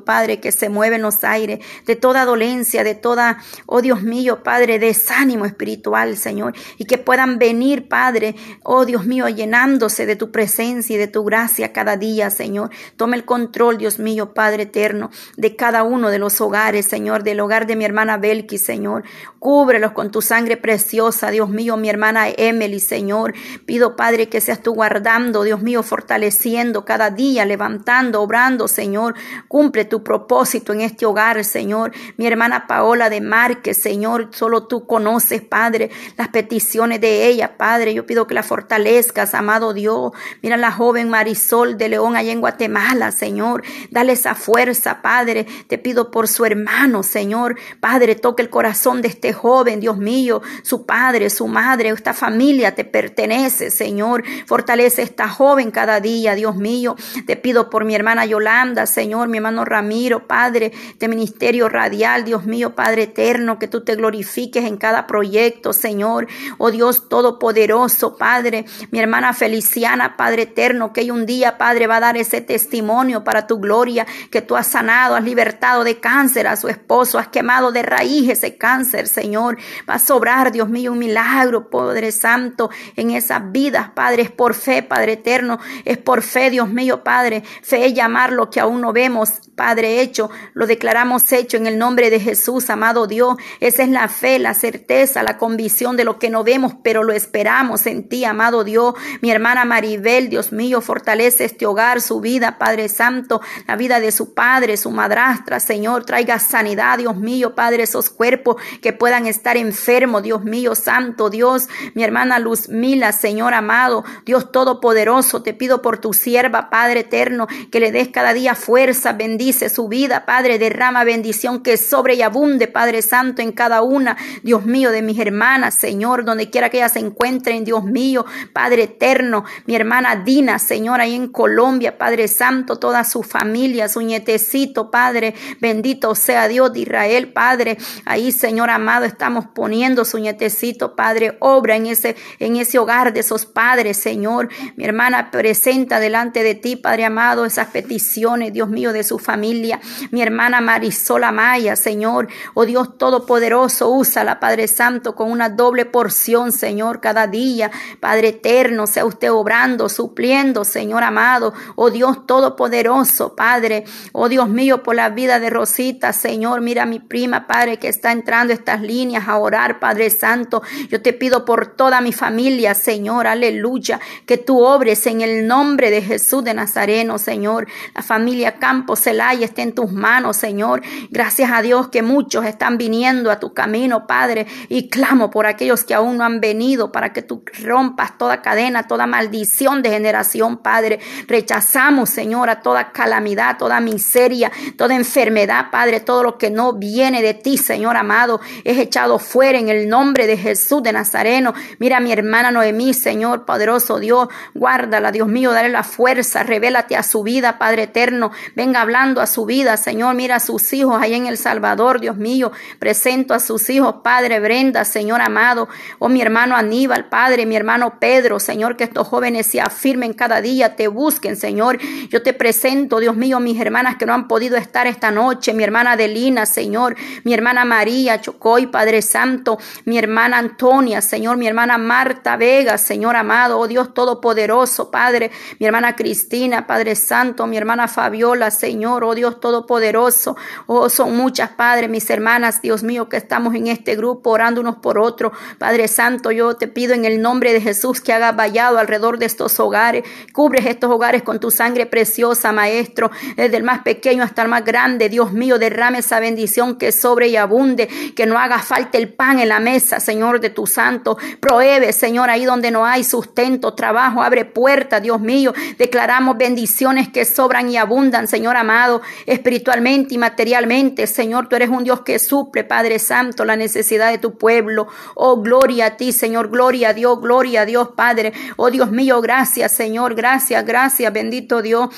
[0.04, 4.42] Padre, que se mueve en los aires, de toda dolencia, de toda, oh Dios mío,
[4.42, 10.32] Padre, desánimo espiritual, Señor, y que puedan venir, Padre, oh Dios mío, llenándose de tu
[10.32, 12.72] presencia y de tu gracia cada día, Señor.
[12.96, 17.40] Tome el control, Dios mío, Padre eterno, de cada uno de los hogares, Señor, del
[17.40, 19.04] hogar de mi hermana Belki, Señor.
[19.40, 23.34] Cúbrelos con tu sangre preciosa, Dios mío, mi hermana Emily, Señor.
[23.66, 29.16] Pido, Padre, que seas tú guardando, Dios mío, fortaleciendo cada día, levantando, obrando, Señor.
[29.50, 31.92] Cumple tu propósito en este hogar, Señor.
[32.16, 37.94] Mi hermana Paola de Márquez, Señor, solo tú conoces, Padre, las peticiones de ella, Padre.
[37.94, 40.14] Yo pido que la fortalezcas, amado Dios.
[40.42, 43.64] Mira la joven Marisol de León allá en Guatemala, Señor.
[43.90, 45.46] Dale esa fuerza, Padre.
[45.68, 47.41] Te pido por su hermano, Señor.
[47.80, 50.42] Padre, toque el corazón de este joven, Dios mío.
[50.64, 54.24] Su padre, su madre, esta familia te pertenece, Señor.
[54.46, 56.96] Fortalece esta joven cada día, Dios mío.
[57.26, 62.46] Te pido por mi hermana Yolanda, Señor, mi hermano Ramiro, Padre, de Ministerio Radial, Dios
[62.46, 66.28] mío, Padre eterno, que tú te glorifiques en cada proyecto, Señor.
[66.58, 72.02] Oh Dios Todopoderoso, Padre, mi hermana Feliciana, Padre eterno, que un día, Padre, va a
[72.02, 76.56] dar ese testimonio para tu gloria, que tú has sanado, has libertado de cáncer a
[76.56, 79.58] su esposo, has quemado de raíz ese cáncer, Señor.
[79.90, 84.54] Va a sobrar, Dios mío, un milagro, Padre Santo, en esas vidas, Padre, es por
[84.54, 88.82] fe, Padre eterno, es por fe, Dios mío, Padre, fe es llamar lo que aún
[88.82, 93.36] no vemos Padre, hecho, lo declaramos hecho en el nombre de Jesús, amado Dios.
[93.60, 97.14] Esa es la fe, la certeza, la convicción de lo que no vemos, pero lo
[97.14, 98.96] esperamos en ti, amado Dios.
[99.22, 104.12] Mi hermana Maribel, Dios mío, fortalece este hogar, su vida, Padre Santo, la vida de
[104.12, 109.56] su padre, su madrastra, Señor, traiga sanidad, Dios mío, Padre, esos cuerpos que puedan estar
[109.56, 115.82] enfermos, Dios mío, Santo Dios, mi hermana Luz Mila, Señor amado, Dios Todopoderoso, te pido
[115.82, 120.60] por tu sierva, Padre eterno, que le des cada día fuerza, bendice su vida, Padre,
[120.60, 125.20] derrama bendición que sobre y abunde, Padre Santo, en cada una, Dios mío, de mis
[125.20, 130.60] hermanas, Señor, donde quiera que ellas se encuentren, Dios mío, Padre eterno, mi hermana Dina,
[130.60, 136.74] Señor, ahí en Colombia, Padre Santo, toda su familia, su nietecito, Padre, bendito sea Dios
[136.74, 142.56] de Israel, Padre, ahí, Señor amado, estamos poniendo su nietecito, Padre, obra en ese, en
[142.58, 147.68] ese hogar de esos padres, Señor, mi hermana presenta delante de ti, Padre amado, esas
[147.68, 149.80] peticiones, Dios mío, de su familia.
[150.12, 152.28] Mi hermana Marisol Maya, Señor.
[152.54, 157.70] Oh Dios Todopoderoso, úsala, Padre Santo, con una doble porción, Señor, cada día.
[158.00, 161.54] Padre eterno, sea usted obrando, supliendo, Señor amado.
[161.76, 163.84] Oh Dios Todopoderoso, Padre.
[164.14, 166.62] Oh Dios mío, por la vida de Rosita, Señor.
[166.62, 170.62] Mira mi prima, Padre, que está entrando estas líneas a orar, Padre Santo.
[170.90, 173.28] Yo te pido por toda mi familia, Señor.
[173.28, 174.00] Aleluya.
[174.26, 177.68] Que tú obres en el nombre de Jesús de Nazareno, Señor.
[177.94, 180.82] La familia Campos Celaya esté en tus manos, Señor.
[181.10, 184.48] Gracias a Dios que muchos están viniendo a tu camino, Padre.
[184.70, 188.88] Y clamo por aquellos que aún no han venido para que tú rompas toda cadena,
[188.88, 191.00] toda maldición de generación, Padre.
[191.28, 196.00] Rechazamos, Señor, a toda calamidad, toda miseria, toda enfermedad, Padre.
[196.00, 200.28] Todo lo que no viene de ti, Señor amado, es echado fuera en el nombre
[200.28, 201.54] de Jesús de Nazareno.
[201.80, 204.28] Mira mi hermana Noemí, Señor, poderoso Dios.
[204.54, 208.32] Guárdala, Dios mío, dale la fuerza, revélate a su vida, Padre eterno.
[208.56, 210.16] Venga hablando a su vida, Señor.
[210.16, 212.52] Mira a sus hijos ahí en El Salvador, Dios mío.
[212.78, 215.70] Presento a sus hijos, Padre Brenda, Señor amado.
[216.00, 220.42] Oh, mi hermano Aníbal, Padre, mi hermano Pedro, Señor, que estos jóvenes se afirmen cada
[220.42, 221.80] día, te busquen, Señor.
[222.10, 225.64] Yo te presento, Dios mío, mis hermanas que no han podido estar esta noche, mi
[225.64, 226.81] hermana Adelina, Señor,
[227.24, 233.16] mi hermana María Chocoy, Padre Santo, mi hermana Antonia, Señor, mi hermana Marta Vega, Señor
[233.16, 239.16] amado, oh Dios Todopoderoso, Padre, mi hermana Cristina, Padre Santo, mi hermana Fabiola, Señor, oh
[239.16, 240.36] Dios Todopoderoso,
[240.68, 244.78] oh son muchas, Padre, mis hermanas, Dios mío, que estamos en este grupo orando unos
[244.78, 248.78] por otros, Padre Santo, yo te pido en el nombre de Jesús que haga vallado
[248.78, 250.04] alrededor de estos hogares,
[250.34, 254.64] cubres estos hogares con tu sangre preciosa, Maestro, desde el más pequeño hasta el más
[254.64, 259.14] grande, Dios mío, derrame esa bendición que sobre y abunde, que no haga falta el
[259.14, 263.74] pan en la mesa, Señor, de tu santo, prohíbe, Señor, ahí donde no hay sustento,
[263.74, 270.18] trabajo, abre puertas, Dios mío, declaramos bendiciones que sobran y abundan, Señor amado, espiritualmente y
[270.18, 274.88] materialmente, Señor, tú eres un Dios que suple, Padre Santo, la necesidad de tu pueblo,
[275.16, 279.22] oh, gloria a ti, Señor, gloria a Dios, gloria a Dios, Padre, oh Dios mío,
[279.22, 281.90] gracias, Señor, gracias, gracias, bendito Dios.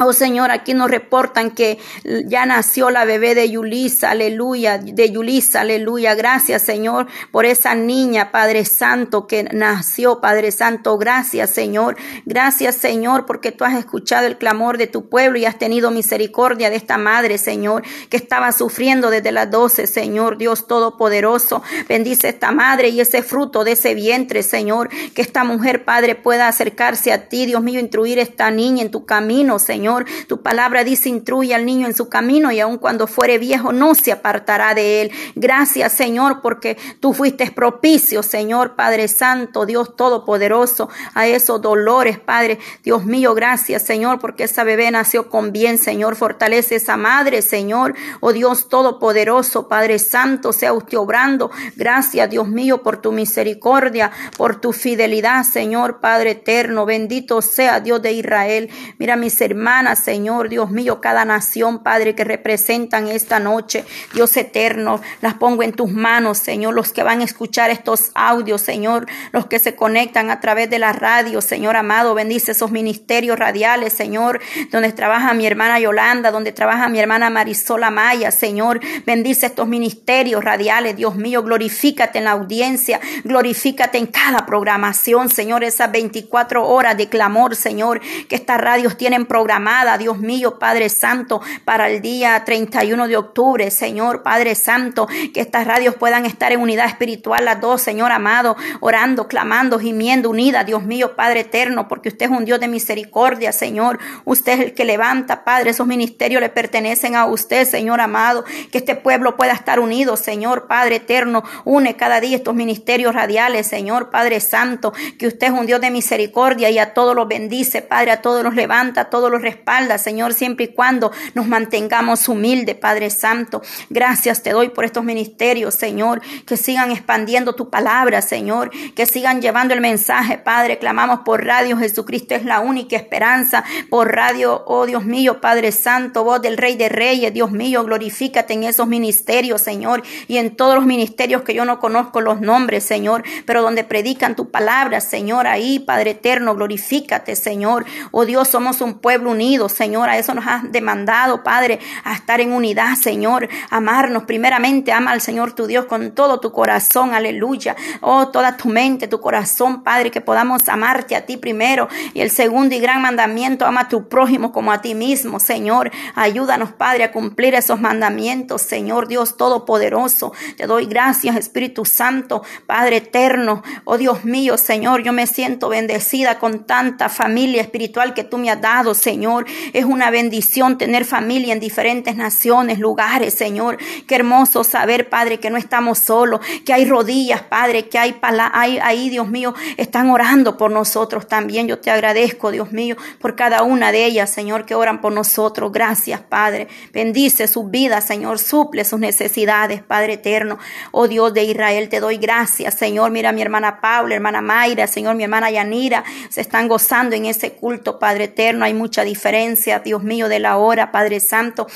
[0.00, 1.78] Oh Señor, aquí nos reportan que
[2.26, 6.16] ya nació la bebé de Yulisa, aleluya, de Yulisa, aleluya.
[6.16, 10.98] Gracias Señor por esa niña, Padre Santo, que nació, Padre Santo.
[10.98, 15.58] Gracias Señor, gracias Señor, porque tú has escuchado el clamor de tu pueblo y has
[15.58, 21.62] tenido misericordia de esta madre, Señor, que estaba sufriendo desde las doce, Señor, Dios Todopoderoso.
[21.88, 26.48] Bendice esta madre y ese fruto de ese vientre, Señor, que esta mujer, Padre, pueda
[26.48, 29.83] acercarse a ti, Dios mío, instruir esta niña en tu camino, Señor.
[29.84, 30.06] Señor.
[30.28, 33.94] Tu palabra dice, instruye al niño en su camino y aun cuando fuere viejo no
[33.94, 35.10] se apartará de él.
[35.34, 42.60] Gracias, Señor, porque tú fuiste propicio, Señor, Padre Santo, Dios Todopoderoso, a esos dolores, Padre.
[42.82, 46.16] Dios mío, gracias, Señor, porque esa bebé nació con bien, Señor.
[46.16, 47.94] Fortalece esa madre, Señor.
[48.20, 51.50] Oh Dios Todopoderoso, Padre Santo, sea usted obrando.
[51.76, 56.86] Gracias, Dios mío, por tu misericordia, por tu fidelidad, Señor, Padre eterno.
[56.86, 58.70] Bendito sea Dios de Israel.
[58.98, 65.00] Mira mis hermanos Señor, Dios mío, cada nación, Padre, que representan esta noche, Dios eterno,
[65.20, 69.46] las pongo en tus manos, Señor, los que van a escuchar estos audios, Señor, los
[69.46, 74.40] que se conectan a través de la radio, Señor amado, bendice esos ministerios radiales, Señor,
[74.70, 80.44] donde trabaja mi hermana Yolanda, donde trabaja mi hermana Marisola Maya, Señor, bendice estos ministerios
[80.44, 86.96] radiales, Dios mío, glorifícate en la audiencia, glorifícate en cada programación, Señor, esas 24 horas
[86.96, 92.02] de clamor, Señor, que estas radios tienen programación amada, Dios mío, Padre Santo, para el
[92.02, 97.46] día 31 de octubre, Señor, Padre Santo, que estas radios puedan estar en unidad espiritual,
[97.46, 102.30] las dos, Señor amado, orando, clamando, gimiendo, unidas, Dios mío, Padre eterno, porque usted es
[102.30, 103.98] un Dios de misericordia, Señor.
[104.26, 108.76] Usted es el que levanta, Padre, esos ministerios le pertenecen a usted, Señor amado, que
[108.76, 114.10] este pueblo pueda estar unido, Señor, Padre eterno, une cada día estos ministerios radiales, Señor,
[114.10, 118.10] Padre Santo, que usted es un Dios de misericordia y a todos los bendice, Padre,
[118.10, 122.76] a todos los levanta, a todos los respalda, Señor, siempre y cuando nos mantengamos humildes,
[122.76, 123.62] Padre Santo.
[123.88, 129.40] Gracias te doy por estos ministerios, Señor, que sigan expandiendo tu palabra, Señor, que sigan
[129.40, 130.78] llevando el mensaje, Padre.
[130.78, 133.64] Clamamos por radio, Jesucristo es la única esperanza.
[133.90, 138.54] Por radio, oh Dios mío, Padre Santo, voz del Rey de Reyes, Dios mío, glorifícate
[138.54, 142.84] en esos ministerios, Señor, y en todos los ministerios que yo no conozco los nombres,
[142.84, 147.84] Señor, pero donde predican tu palabra, Señor, ahí, Padre eterno, glorifícate, Señor.
[148.10, 150.08] Oh Dios, somos un pueblo unidos, Señor.
[150.08, 153.48] A eso nos has demandado, Padre, a estar en unidad, Señor.
[153.68, 154.90] Amarnos primeramente.
[154.90, 157.12] Ama al Señor tu Dios con todo tu corazón.
[157.12, 157.76] Aleluya.
[158.00, 161.88] Oh, toda tu mente, tu corazón, Padre, que podamos amarte a ti primero.
[162.14, 165.90] Y el segundo y gran mandamiento, ama a tu prójimo como a ti mismo, Señor.
[166.14, 170.32] Ayúdanos, Padre, a cumplir esos mandamientos, Señor Dios Todopoderoso.
[170.56, 173.62] Te doy gracias, Espíritu Santo, Padre eterno.
[173.84, 178.50] Oh Dios mío, Señor, yo me siento bendecida con tanta familia espiritual que tú me
[178.50, 179.33] has dado, Señor.
[179.72, 183.78] Es una bendición tener familia en diferentes naciones, lugares, Señor.
[184.06, 188.16] Qué hermoso saber, Padre, que no estamos solos, que hay rodillas, Padre, que hay,
[188.52, 191.66] hay ahí, Dios mío, están orando por nosotros también.
[191.66, 195.72] Yo te agradezco, Dios mío, por cada una de ellas, Señor, que oran por nosotros.
[195.72, 196.68] Gracias, Padre.
[196.92, 198.38] Bendice sus vidas, Señor.
[198.38, 200.58] Suple sus necesidades, Padre eterno.
[200.92, 203.10] Oh Dios de Israel, te doy gracias, Señor.
[203.10, 207.52] Mira mi hermana Paula, hermana Mayra, Señor, mi hermana Yanira, se están gozando en ese
[207.52, 208.64] culto, Padre eterno.
[208.64, 211.66] Hay mucha diferencia, Dios mío, de la hora, Padre Santo.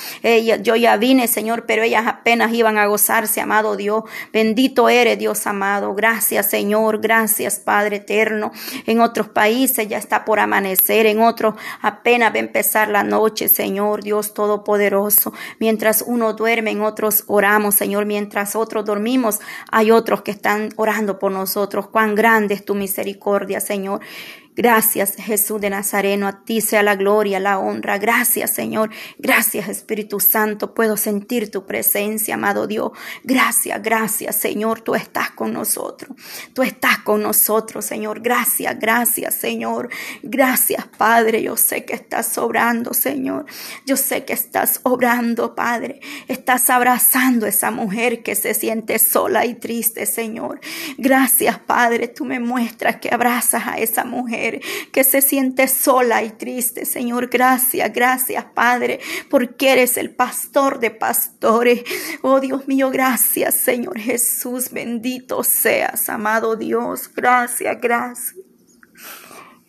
[0.62, 4.02] yo ya vine, Señor, pero ellas apenas iban a gozarse, amado Dios.
[4.32, 5.94] Bendito eres, Dios amado.
[5.94, 7.00] Gracias, Señor.
[7.00, 8.50] Gracias, Padre eterno.
[8.86, 13.48] En otros países ya está por amanecer, en otros apenas va a empezar la noche,
[13.48, 15.32] Señor, Dios Todopoderoso.
[15.60, 18.04] Mientras uno duerme, en otros oramos, Señor.
[18.04, 19.38] Mientras otros dormimos,
[19.70, 21.88] hay otros que están orando por nosotros.
[21.88, 24.00] Cuán grande es tu misericordia, Señor.
[24.58, 27.96] Gracias Jesús de Nazareno, a ti sea la gloria, la honra.
[27.96, 32.90] Gracias Señor, gracias Espíritu Santo, puedo sentir tu presencia, amado Dios.
[33.22, 36.10] Gracias, gracias Señor, tú estás con nosotros.
[36.54, 38.20] Tú estás con nosotros, Señor.
[38.20, 39.90] Gracias, gracias Señor.
[40.24, 43.46] Gracias Padre, yo sé que estás obrando, Señor.
[43.86, 46.00] Yo sé que estás obrando, Padre.
[46.26, 50.58] Estás abrazando a esa mujer que se siente sola y triste, Señor.
[50.96, 54.47] Gracias Padre, tú me muestras que abrazas a esa mujer
[54.92, 56.84] que se siente sola y triste.
[56.84, 61.82] Señor, gracias, gracias, Padre, porque eres el pastor de pastores.
[62.22, 64.70] Oh Dios mío, gracias, Señor Jesús.
[64.70, 67.10] Bendito seas, amado Dios.
[67.14, 68.34] Gracias, gracias.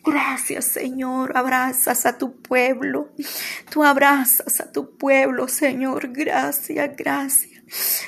[0.04, 1.36] Gracias, Señor.
[1.36, 3.10] Abrazas a tu pueblo.
[3.70, 6.08] Tú abrazas a tu pueblo, Señor.
[6.12, 7.49] Gracias, gracias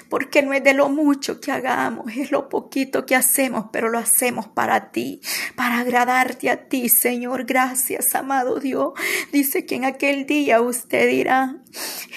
[0.09, 3.99] porque no es de lo mucho que hagamos, es lo poquito que hacemos, pero lo
[3.99, 5.21] hacemos para ti,
[5.57, 7.45] para agradarte a ti, Señor.
[7.45, 8.93] Gracias, amado Dios.
[9.33, 11.62] Dice que en aquel día usted dirá,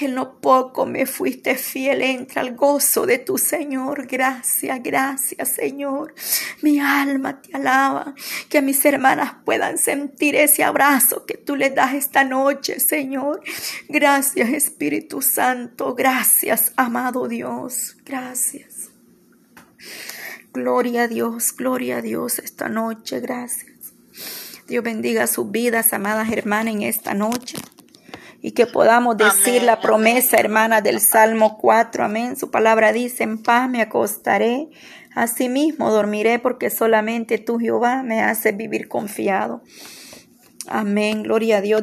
[0.01, 4.07] en lo poco me fuiste fiel, entra al gozo de tu Señor.
[4.07, 6.13] Gracias, gracias, Señor.
[6.61, 8.13] Mi alma te alaba,
[8.49, 13.41] que mis hermanas puedan sentir ese abrazo que tú les das esta noche, Señor.
[13.87, 15.95] Gracias, Espíritu Santo.
[15.95, 17.97] Gracias, amado Dios.
[18.05, 18.89] Gracias.
[20.53, 23.93] Gloria a Dios, gloria a Dios esta noche, gracias.
[24.67, 27.57] Dios bendiga sus vidas, amadas hermanas, en esta noche.
[28.45, 32.03] Y que podamos decir la promesa, hermana, del Salmo 4.
[32.03, 32.35] Amén.
[32.35, 34.69] Su palabra dice, en paz me acostaré,
[35.15, 39.63] asimismo dormiré, porque solamente tú, Jehová, me haces vivir confiado.
[40.67, 41.23] Amén.
[41.23, 41.73] Gloria a Dios.